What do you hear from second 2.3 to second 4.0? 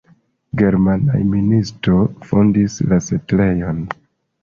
fondis la setlejon.